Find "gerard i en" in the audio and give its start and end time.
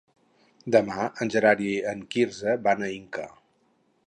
1.37-2.03